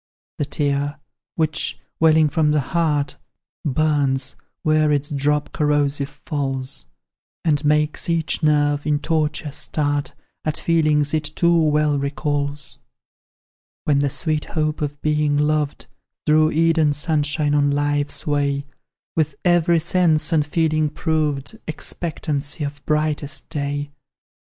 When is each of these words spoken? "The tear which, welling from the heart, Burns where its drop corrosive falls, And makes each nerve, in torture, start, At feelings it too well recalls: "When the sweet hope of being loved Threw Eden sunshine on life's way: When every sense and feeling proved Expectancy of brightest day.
"The 0.39 0.45
tear 0.45 0.99
which, 1.35 1.77
welling 1.99 2.27
from 2.27 2.49
the 2.49 2.59
heart, 2.73 3.17
Burns 3.63 4.35
where 4.63 4.91
its 4.91 5.11
drop 5.11 5.53
corrosive 5.53 6.09
falls, 6.09 6.85
And 7.45 7.63
makes 7.63 8.09
each 8.09 8.41
nerve, 8.41 8.87
in 8.87 8.97
torture, 8.97 9.51
start, 9.51 10.15
At 10.43 10.57
feelings 10.57 11.13
it 11.13 11.25
too 11.35 11.55
well 11.55 11.99
recalls: 11.99 12.79
"When 13.83 13.99
the 13.99 14.09
sweet 14.09 14.45
hope 14.45 14.81
of 14.81 14.99
being 15.03 15.37
loved 15.37 15.85
Threw 16.25 16.51
Eden 16.51 16.93
sunshine 16.93 17.53
on 17.53 17.69
life's 17.69 18.25
way: 18.25 18.65
When 19.13 19.27
every 19.45 19.77
sense 19.77 20.33
and 20.33 20.43
feeling 20.43 20.89
proved 20.89 21.59
Expectancy 21.67 22.63
of 22.63 22.83
brightest 22.87 23.49
day. 23.51 23.91